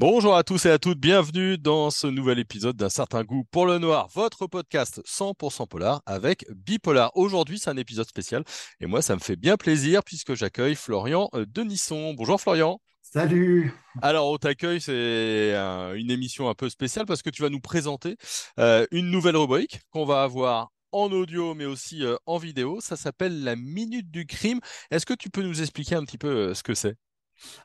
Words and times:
Bonjour 0.00 0.34
à 0.34 0.44
tous 0.44 0.64
et 0.64 0.70
à 0.70 0.78
toutes, 0.78 0.98
bienvenue 0.98 1.58
dans 1.58 1.90
ce 1.90 2.06
nouvel 2.06 2.38
épisode 2.38 2.74
d'un 2.74 2.88
certain 2.88 3.22
goût 3.22 3.44
pour 3.50 3.66
le 3.66 3.76
noir, 3.76 4.08
votre 4.14 4.46
podcast 4.46 5.02
100% 5.06 5.68
polar 5.68 6.00
avec 6.06 6.46
Bipolar. 6.50 7.14
Aujourd'hui, 7.18 7.58
c'est 7.58 7.68
un 7.68 7.76
épisode 7.76 8.08
spécial 8.08 8.42
et 8.80 8.86
moi, 8.86 9.02
ça 9.02 9.14
me 9.14 9.20
fait 9.20 9.36
bien 9.36 9.58
plaisir 9.58 10.02
puisque 10.02 10.32
j'accueille 10.32 10.74
Florian 10.74 11.28
euh, 11.34 11.44
Denisson. 11.46 12.14
Bonjour 12.14 12.40
Florian. 12.40 12.80
Salut. 13.02 13.74
Alors, 14.00 14.30
on 14.30 14.38
t'accueille, 14.38 14.80
c'est 14.80 15.52
une 15.52 16.10
émission 16.10 16.48
un 16.48 16.54
peu 16.54 16.70
spéciale 16.70 17.04
parce 17.04 17.20
que 17.20 17.28
tu 17.28 17.42
vas 17.42 17.50
nous 17.50 17.60
présenter 17.60 18.16
euh, 18.58 18.86
une 18.92 19.10
nouvelle 19.10 19.36
rubrique 19.36 19.82
qu'on 19.90 20.06
va 20.06 20.22
avoir 20.22 20.70
en 20.92 21.12
audio 21.12 21.52
mais 21.52 21.66
aussi 21.66 22.06
euh, 22.06 22.16
en 22.24 22.38
vidéo. 22.38 22.80
Ça 22.80 22.96
s'appelle 22.96 23.44
la 23.44 23.54
Minute 23.54 24.10
du 24.10 24.24
Crime. 24.24 24.60
Est-ce 24.90 25.04
que 25.04 25.12
tu 25.12 25.28
peux 25.28 25.42
nous 25.42 25.60
expliquer 25.60 25.96
un 25.96 26.06
petit 26.06 26.16
peu 26.16 26.54
ce 26.54 26.62
que 26.62 26.72
c'est? 26.72 26.96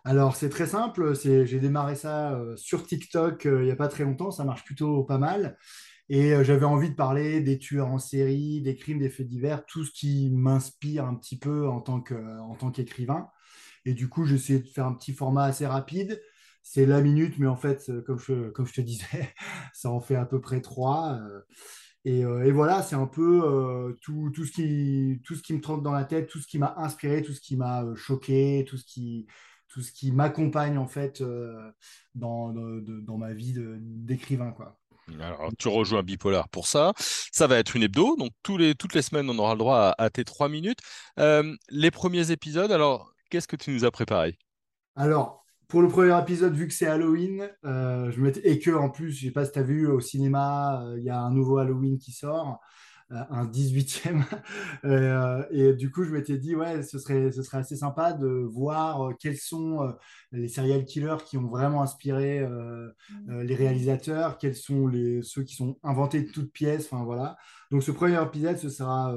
Alors, 0.04 0.36
c'est 0.36 0.50
très 0.50 0.68
simple. 0.68 1.14
J'ai 1.16 1.60
démarré 1.60 1.96
ça 1.96 2.34
euh, 2.34 2.56
sur 2.56 2.86
TikTok 2.86 3.46
euh, 3.46 3.62
il 3.62 3.66
n'y 3.66 3.72
a 3.72 3.76
pas 3.76 3.88
très 3.88 4.04
longtemps. 4.04 4.32
Ça 4.32 4.44
marche 4.44 4.64
plutôt 4.64 5.04
pas 5.04 5.18
mal. 5.18 5.58
Et 6.10 6.34
euh, 6.34 6.44
j'avais 6.44 6.66
envie 6.66 6.90
de 6.90 6.96
parler 6.96 7.42
des 7.42 7.58
tueurs 7.58 7.88
en 7.88 8.00
série, 8.00 8.62
des 8.62 8.76
crimes, 8.76 9.00
des 9.00 9.10
faits 9.10 9.28
divers, 9.28 9.66
tout 9.66 9.84
ce 9.84 9.92
qui 9.92 10.30
m'inspire 10.32 11.06
un 11.06 11.16
petit 11.16 11.38
peu 11.38 11.68
en 11.68 11.82
tant 11.82 12.02
qu'écrivain. 12.72 13.30
et 13.86 13.94
du 13.94 14.10
coup, 14.10 14.26
j'ai 14.26 14.60
de 14.60 14.68
faire 14.68 14.86
un 14.86 14.94
petit 14.94 15.14
format 15.14 15.46
assez 15.46 15.66
rapide. 15.66 16.22
C'est 16.62 16.86
la 16.86 17.02
minute, 17.02 17.38
mais 17.40 17.48
en 17.48 17.56
fait, 17.56 17.92
comme 18.06 18.20
je, 18.20 18.52
te 18.52 18.82
disais, 18.82 19.34
ça 19.74 19.92
en 19.92 20.00
fait 20.02 20.16
à 20.16 20.26
peu 20.26 20.42
près 20.42 20.62
trois. 20.62 21.20
Et, 22.06 22.24
voilà, 22.52 22.84
c'est 22.84 22.96
un 22.96 23.08
peu 23.08 23.96
tout, 24.02 24.32
ce 24.46 24.52
qui, 24.52 25.22
tout 25.24 25.36
ce 25.36 25.42
qui 25.42 25.54
me 25.54 25.62
trompe 25.62 25.84
dans 25.84 25.92
la 25.92 26.06
tête, 26.06 26.28
tout 26.28 26.40
ce 26.40 26.48
qui 26.48 26.60
m'a 26.60 26.76
inspiré, 26.78 27.22
tout 27.24 27.34
ce 27.34 27.42
qui 27.42 27.58
m'a 27.58 27.84
choqué, 27.96 28.66
tout 28.68 28.78
ce 28.78 28.86
qui, 28.86 29.28
tout 29.68 29.82
ce 29.82 29.92
qui 29.92 30.12
m'accompagne 30.12 30.78
en 30.78 30.88
fait 30.88 31.22
euh, 31.22 31.72
dans, 32.14 32.54
dans, 32.54 33.18
ma 33.18 33.34
vie 33.34 33.54
d'écrivain. 33.58 34.52
quoi. 34.52 34.80
Alors, 35.20 35.52
tu 35.58 35.68
rejoins 35.68 36.04
Bipolar 36.04 36.50
pour 36.50 36.68
ça. 36.68 36.94
Ça 36.98 37.48
va 37.48 37.58
être 37.58 37.76
une 37.76 37.84
hebdo, 37.84 38.16
donc 38.16 38.32
tous 38.44 38.58
les, 38.58 38.76
toutes 38.76 38.96
les 38.96 39.02
semaines, 39.02 39.30
on 39.30 39.38
aura 39.38 39.54
le 39.54 39.60
droit 39.60 39.94
à, 39.98 40.10
tes 40.10 40.24
trois 40.24 40.50
minutes. 40.50 40.80
Euh, 41.20 41.56
les 41.70 41.92
premiers 41.92 42.32
épisodes, 42.32 42.72
alors, 42.72 43.14
qu'est-ce 43.30 43.48
que 43.48 43.56
tu 43.56 43.72
nous 43.72 43.86
as 43.86 43.92
préparé? 43.92 44.38
Alors, 44.96 45.46
pour 45.68 45.82
le 45.82 45.88
premier 45.88 46.18
épisode, 46.20 46.54
vu 46.54 46.68
que 46.68 46.74
c'est 46.74 46.88
Halloween, 46.88 47.50
euh, 47.66 48.12
je 48.12 48.22
m'étais 48.22 48.48
et 48.50 48.60
que 48.60 48.72
en 48.72 48.90
plus, 48.90 49.12
je 49.12 49.28
sais 49.28 49.32
pas 49.32 49.46
si 49.46 49.52
tu 49.52 49.60
as 49.60 49.64
vu 49.64 49.88
au 49.88 50.00
cinéma, 50.00 50.84
il 50.98 51.04
y 51.04 51.10
a 51.10 51.20
un 51.20 51.32
nouveau 51.32 51.58
Halloween 51.58 51.98
qui 51.98 52.12
sort. 52.12 52.60
Euh, 53.12 53.24
un 53.30 53.46
18e. 53.46 54.24
Euh, 54.84 55.44
et 55.52 55.74
du 55.74 55.90
coup, 55.92 56.04
je 56.04 56.12
m'étais 56.12 56.38
dit, 56.38 56.56
ouais, 56.56 56.84
ce 56.84 57.00
serait, 57.00 57.32
ce 57.32 57.42
serait 57.42 57.58
assez 57.58 57.76
sympa 57.76 58.14
de 58.14 58.28
voir 58.28 59.10
euh, 59.10 59.14
quels 59.20 59.38
sont 59.38 59.94
les 60.32 60.48
serial 60.48 60.86
killers 60.86 61.18
qui 61.26 61.38
ont 61.38 61.48
vraiment 61.48 61.82
inspiré 61.82 62.48
les 63.28 63.56
réalisateurs, 63.56 64.38
quels 64.38 64.56
sont 64.56 64.88
les, 64.88 65.22
ceux 65.24 65.44
qui 65.44 65.56
sont 65.56 65.80
inventés 65.84 66.22
de 66.22 66.32
toutes 66.32 66.52
pièces. 66.52 66.86
Enfin, 66.92 67.04
voilà. 67.04 67.38
Donc, 67.72 67.84
ce 67.84 67.92
premier 67.92 68.22
épisode, 68.22 68.58
ce 68.58 68.70
sera 68.70 69.16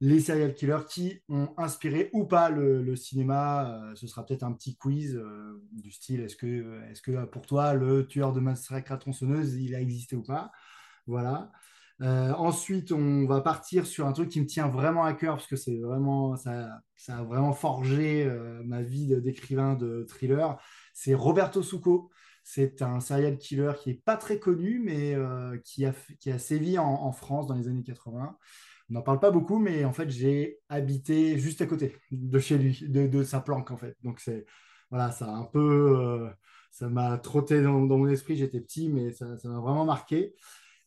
les 0.00 0.20
serial 0.20 0.54
killers 0.54 0.84
qui 0.88 1.22
ont 1.28 1.52
inspiré 1.58 2.10
ou 2.12 2.24
pas 2.24 2.50
le, 2.50 2.96
cinéma. 2.96 3.92
ce 3.94 4.06
sera 4.06 4.24
peut-être 4.24 4.44
un 4.44 4.52
petit 4.52 4.76
quiz 4.76 5.20
du 5.72 5.90
style 5.90 6.20
est-ce 6.20 6.36
que, 6.36 6.82
est 6.90 7.00
que 7.02 7.24
pour 7.26 7.46
toi, 7.46 7.74
le 7.74 8.06
tueur 8.06 8.32
de 8.32 8.40
massacre 8.40 8.92
à 8.92 8.96
tronçonneuse, 8.96 9.54
il 9.56 9.74
a 9.74 9.80
existé 9.80 10.16
ou 10.16 10.22
pas? 10.22 10.50
Voilà. 11.06 11.52
Euh, 12.02 12.32
ensuite, 12.32 12.90
on 12.92 13.24
va 13.26 13.40
partir 13.40 13.86
sur 13.86 14.06
un 14.06 14.12
truc 14.12 14.28
qui 14.28 14.40
me 14.40 14.46
tient 14.46 14.68
vraiment 14.68 15.04
à 15.04 15.14
cœur 15.14 15.36
parce 15.36 15.46
que 15.46 15.56
c'est 15.56 15.78
vraiment 15.78 16.36
ça, 16.36 16.82
a 17.08 17.22
vraiment 17.22 17.52
forgé 17.52 18.24
euh, 18.24 18.62
ma 18.64 18.82
vie 18.82 19.20
d'écrivain 19.20 19.74
de 19.74 20.04
thriller. 20.08 20.58
C'est 20.92 21.14
Roberto 21.14 21.62
Succo. 21.62 22.10
C'est 22.42 22.82
un 22.82 23.00
serial 23.00 23.38
killer 23.38 23.72
qui 23.80 23.90
est 23.90 24.02
pas 24.04 24.16
très 24.16 24.38
connu, 24.38 24.78
mais 24.84 25.14
euh, 25.14 25.56
qui, 25.64 25.86
a, 25.86 25.94
qui 26.20 26.30
a 26.30 26.38
sévi 26.38 26.78
en, 26.78 27.10
France 27.12 27.46
dans 27.46 27.54
les 27.54 27.68
années 27.68 27.82
80. 27.82 28.36
On 28.90 28.94
n'en 28.94 29.02
parle 29.02 29.18
pas 29.18 29.30
beaucoup, 29.30 29.58
mais 29.58 29.84
en 29.86 29.94
fait, 29.94 30.10
j'ai 30.10 30.58
habité 30.68 31.38
juste 31.38 31.62
à 31.62 31.66
côté 31.66 31.96
de 32.10 32.38
chez 32.38 32.58
lui, 32.58 32.78
de, 32.86 33.22
sa 33.22 33.40
planque 33.40 33.70
en 33.70 33.78
fait. 33.78 33.96
Donc 34.02 34.20
c'est 34.20 34.44
voilà, 34.90 35.10
ça 35.10 35.26
a 35.26 35.30
un 35.30 35.44
peu, 35.44 36.28
ça 36.70 36.88
m'a 36.90 37.16
trotté 37.18 37.62
dans, 37.62 37.80
mon 37.80 38.08
esprit. 38.08 38.36
J'étais 38.36 38.60
petit, 38.60 38.90
mais 38.90 39.12
ça 39.12 39.26
m'a 39.44 39.60
vraiment 39.60 39.86
marqué. 39.86 40.34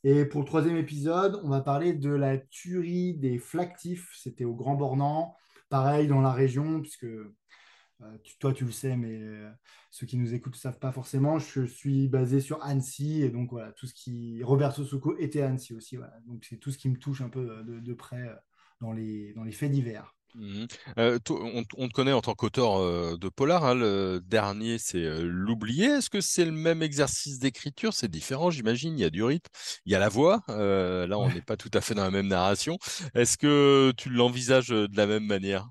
Et 0.03 0.25
pour 0.25 0.41
le 0.41 0.47
troisième 0.47 0.77
épisode, 0.77 1.39
on 1.43 1.49
va 1.49 1.61
parler 1.61 1.93
de 1.93 2.11
la 2.11 2.37
tuerie 2.37 3.15
des 3.15 3.39
flactifs. 3.39 4.11
C'était 4.15 4.45
au 4.45 4.55
Grand 4.55 4.75
Bornand, 4.75 5.35
pareil 5.69 6.07
dans 6.07 6.21
la 6.21 6.31
région, 6.31 6.81
puisque 6.81 7.05
euh, 7.05 8.17
toi 8.39 8.53
tu 8.53 8.65
le 8.65 8.71
sais, 8.71 8.95
mais 8.95 9.19
euh, 9.19 9.49
ceux 9.91 10.05
qui 10.05 10.17
nous 10.17 10.33
écoutent 10.33 10.53
ne 10.53 10.59
savent 10.59 10.79
pas 10.79 10.91
forcément. 10.91 11.39
Je 11.39 11.65
suis 11.65 12.07
basé 12.07 12.41
sur 12.41 12.63
Annecy, 12.63 13.23
et 13.23 13.29
donc 13.29 13.51
voilà, 13.51 13.71
tout 13.73 13.87
ce 13.87 13.93
qui. 13.93 14.43
Roberto 14.43 14.83
Succo 14.83 15.17
était 15.17 15.41
Annecy 15.41 15.73
aussi. 15.73 15.97
Donc 16.25 16.45
c'est 16.47 16.57
tout 16.57 16.71
ce 16.71 16.77
qui 16.77 16.89
me 16.89 16.97
touche 16.97 17.21
un 17.21 17.29
peu 17.29 17.63
de, 17.65 17.79
de 17.79 17.93
près 17.93 18.21
euh, 18.21 18.35
dans 18.81 18.93
les 18.93 19.51
faits 19.51 19.71
divers. 19.71 20.16
Mmh 20.37 20.65
euh, 20.99 21.17
on, 21.29 21.87
te 21.87 21.93
connaît 21.93 22.13
en 22.13 22.21
tant 22.21 22.35
qu'auteur 22.35 22.77
euh, 22.77 23.17
de 23.17 23.27
polar. 23.27 23.65
Hein, 23.65 23.73
le 23.73 24.21
dernier, 24.23 24.77
c'est 24.77 25.03
euh, 25.03 25.23
L'oublié. 25.23 25.85
Est-ce 25.85 26.09
que 26.11 26.21
c'est 26.21 26.45
le 26.45 26.51
même 26.51 26.83
exercice 26.83 27.39
d'écriture? 27.39 27.93
C'est 27.93 28.07
différent, 28.07 28.51
j'imagine. 28.51 28.97
Il 28.97 29.01
y 29.01 29.05
a 29.05 29.09
du 29.09 29.23
rythme, 29.23 29.49
il 29.85 29.91
y 29.91 29.95
a 29.95 29.99
la 29.99 30.09
voix. 30.09 30.43
là, 30.47 31.17
on 31.17 31.29
n'est 31.29 31.41
pas 31.41 31.57
tout 31.57 31.71
à 31.73 31.81
fait 31.81 31.95
dans 31.95 32.03
la 32.03 32.11
même 32.11 32.27
narration. 32.27 32.77
Est-ce 33.15 33.37
que 33.37 33.91
tu 33.97 34.09
l'envisages 34.09 34.69
de 34.69 34.95
la 34.95 35.07
même 35.07 35.25
manière? 35.25 35.69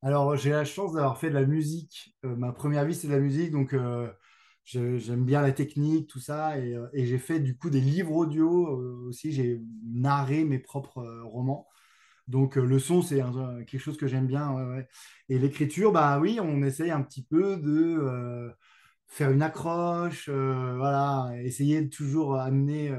Alors, 0.00 0.36
j'ai 0.36 0.50
la 0.50 0.64
chance 0.64 0.94
d'avoir 0.94 1.18
fait 1.18 1.28
de 1.28 1.34
la 1.34 1.44
musique. 1.44 2.14
ma 2.22 2.52
première 2.52 2.84
vie, 2.84 2.94
c'est 2.94 3.08
de 3.08 3.12
la 3.12 3.20
musique, 3.20 3.50
donc 3.50 3.76
j'aime 4.64 5.24
bien 5.24 5.42
la 5.42 5.52
technique, 5.52 6.08
tout 6.08 6.20
ça. 6.20 6.58
Et, 6.58 6.76
et 6.94 7.06
j'ai 7.06 7.18
fait 7.18 7.40
du 7.40 7.56
coup 7.56 7.68
des 7.68 7.80
livres 7.80 8.12
audio 8.12 8.48
aussi. 9.06 9.32
J'ai 9.32 9.60
narré 9.84 10.44
mes 10.44 10.58
propres 10.58 11.04
romans. 11.24 11.68
Donc 12.28 12.56
euh, 12.56 12.64
le 12.64 12.78
son, 12.78 13.02
c'est 13.02 13.20
quelque 13.66 13.78
chose 13.78 13.96
que 13.96 14.06
j'aime 14.06 14.26
bien. 14.26 14.54
Et 15.28 15.38
l'écriture, 15.38 15.92
bah 15.92 16.18
oui, 16.18 16.38
on 16.40 16.62
essaye 16.62 16.90
un 16.90 17.02
petit 17.02 17.24
peu 17.24 17.56
de 17.56 17.98
euh, 18.00 18.50
faire 19.06 19.30
une 19.30 19.42
accroche, 19.42 20.28
euh, 20.28 20.76
voilà, 20.76 21.30
essayer 21.42 21.82
de 21.82 21.88
toujours 21.88 22.36
amener 22.36 22.94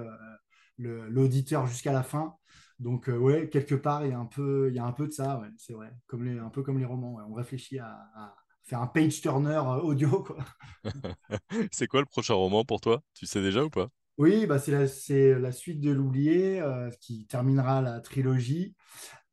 l'auditeur 0.78 1.68
jusqu'à 1.68 1.94
la 1.94 2.04
fin. 2.04 2.36
Donc 2.80 3.08
ouais, 3.08 3.50
quelque 3.50 3.76
part, 3.76 4.06
il 4.06 4.12
y 4.12 4.14
a 4.14 4.20
un 4.20 4.26
peu, 4.26 4.72
y 4.74 4.80
a 4.80 4.86
un 4.86 4.92
peu 4.92 5.08
de 5.08 5.14
ça, 5.14 5.42
c'est 5.58 5.74
vrai, 5.74 5.92
un 5.92 6.50
peu 6.50 6.64
comme 6.64 6.80
les 6.80 6.86
romans. 6.86 7.18
On 7.30 7.34
réfléchit 7.34 7.80
à, 7.80 8.36
faire 8.64 8.82
un 8.82 8.88
page 8.88 9.22
turner 9.22 9.62
audio. 9.84 10.26
c'est 11.72 11.88
quoi 11.88 12.00
le 12.00 12.06
prochain 12.06 12.34
roman 12.34 12.64
pour 12.64 12.82
toi? 12.82 13.02
Tu 13.14 13.26
sais 13.26 13.42
déjà 13.42 13.64
ou 13.64 13.70
pas? 13.70 13.90
Oui, 14.18 14.46
bah 14.46 14.60
c'est 14.60 14.72
la, 14.72 15.40
la, 15.40 15.52
suite 15.52 15.80
de 15.80 15.92
l'oublié 15.92 16.62
euh, 16.62 16.90
qui 17.02 17.26
terminera 17.26 17.82
la 17.82 18.00
trilogie 18.00 18.76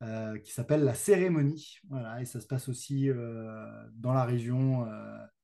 euh, 0.01 0.37
qui 0.39 0.51
s'appelle 0.51 0.83
La 0.83 0.95
Cérémonie. 0.95 1.77
Voilà, 1.89 2.21
et 2.21 2.25
ça 2.25 2.41
se 2.41 2.47
passe 2.47 2.67
aussi 2.67 3.09
euh, 3.09 3.65
dans 3.93 4.13
la 4.13 4.25
région 4.25 4.87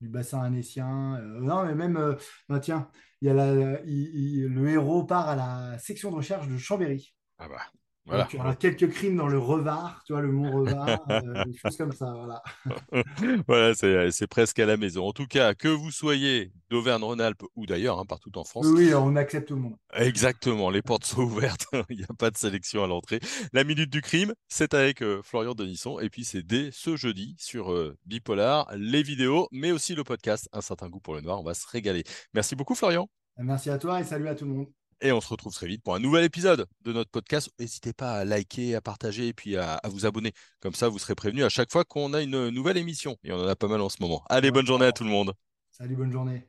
du 0.01 0.09
bassin 0.09 0.41
anécien. 0.41 1.19
non, 1.39 1.65
mais 1.65 1.75
même, 1.75 2.17
bah, 2.49 2.59
tiens, 2.59 2.89
il 3.21 3.27
y 3.27 3.31
a 3.31 3.33
le 3.33 4.69
héros 4.69 5.03
part 5.03 5.29
à 5.29 5.35
la 5.35 5.77
section 5.77 6.11
de 6.11 6.15
recherche 6.15 6.47
de 6.47 6.57
Chambéry. 6.57 7.13
Ah 7.39 7.47
bah, 7.47 7.61
voilà. 8.07 8.25
tu 8.25 8.37
auras 8.37 8.55
quelques 8.55 8.89
crimes 8.89 9.17
dans 9.17 9.27
le 9.27 9.37
Revard, 9.37 10.01
tu 10.05 10.13
vois, 10.13 10.21
le 10.21 10.31
mont 10.31 10.51
Revard, 10.51 11.05
euh, 11.09 11.43
des 11.43 11.53
choses 11.53 11.75
comme 11.75 11.91
ça. 11.91 12.13
Voilà, 12.13 12.41
voilà 13.47 13.73
c'est 14.11 14.27
presque 14.27 14.59
à 14.59 14.65
la 14.65 14.77
maison. 14.77 15.05
En 15.05 15.11
tout 15.11 15.27
cas, 15.27 15.53
que 15.53 15.67
vous 15.67 15.91
soyez 15.91 16.51
d'Auvergne-Rhône-Alpes 16.69 17.43
ou 17.55 17.65
d'ailleurs, 17.65 17.99
hein, 17.99 18.05
partout 18.05 18.31
en 18.37 18.43
France. 18.43 18.65
Oui, 18.67 18.93
on 18.93 19.15
accepte 19.15 19.47
tout 19.47 19.55
le 19.55 19.61
monde. 19.61 19.75
Exactement, 19.93 20.69
les 20.69 20.81
portes 20.81 21.05
sont 21.05 21.21
ouvertes, 21.21 21.67
il 21.89 21.97
n'y 21.97 22.03
a 22.03 22.13
pas 22.17 22.29
de 22.29 22.37
sélection 22.37 22.83
à 22.83 22.87
l'entrée. 22.87 23.19
La 23.53 23.63
Minute 23.63 23.89
du 23.89 24.01
Crime, 24.01 24.33
c'est 24.47 24.73
avec 24.73 25.01
euh, 25.01 25.21
Florian 25.23 25.53
Denisson, 25.53 25.99
et 25.99 26.09
puis 26.09 26.25
c'est 26.25 26.43
dès 26.43 26.69
ce 26.71 26.95
jeudi 26.95 27.35
sur 27.37 27.71
euh, 27.71 27.97
Bipolar, 28.05 28.67
les 28.75 29.03
vidéos, 29.03 29.47
mais 29.51 29.71
aussi 29.71 29.95
le 29.95 30.03
podcast 30.03 30.49
Un 30.53 30.61
certain 30.61 30.89
goût 30.89 30.99
pour 30.99 31.13
le 31.13 31.21
noir. 31.21 31.39
On 31.39 31.43
va 31.43 31.53
se 31.53 31.67
régaler. 31.67 32.03
Merci 32.33 32.55
beaucoup, 32.55 32.75
Florian. 32.75 33.09
Merci 33.37 33.69
à 33.69 33.77
toi 33.77 33.99
et 33.99 34.03
salut 34.03 34.27
à 34.27 34.35
tout 34.35 34.45
le 34.45 34.51
monde. 34.51 34.67
Et 35.01 35.11
on 35.11 35.21
se 35.21 35.29
retrouve 35.29 35.53
très 35.53 35.67
vite 35.67 35.83
pour 35.83 35.93
un 35.93 35.99
nouvel 35.99 36.23
épisode 36.23 36.65
de 36.81 36.91
notre 36.91 37.11
podcast. 37.11 37.51
N'hésitez 37.59 37.93
pas 37.93 38.13
à 38.13 38.25
liker, 38.25 38.73
à 38.73 38.81
partager 38.81 39.27
et 39.27 39.33
puis 39.33 39.55
à, 39.55 39.79
vous 39.85 40.07
abonner. 40.07 40.31
Comme 40.59 40.73
ça, 40.73 40.89
vous 40.89 40.97
serez 40.97 41.13
prévenus 41.13 41.45
à 41.45 41.49
chaque 41.49 41.71
fois 41.71 41.83
qu'on 41.83 42.13
a 42.13 42.21
une 42.21 42.49
nouvelle 42.49 42.77
émission. 42.77 43.15
Et 43.23 43.31
on 43.31 43.37
en 43.37 43.47
a 43.47 43.55
pas 43.55 43.67
mal 43.67 43.81
en 43.81 43.89
ce 43.89 43.97
moment. 44.01 44.23
Allez, 44.27 44.49
bonne 44.49 44.65
journée 44.65 44.85
à 44.85 44.91
tout 44.91 45.03
le 45.03 45.11
monde. 45.11 45.33
Salut, 45.69 45.95
bonne 45.95 46.11
journée. 46.11 46.47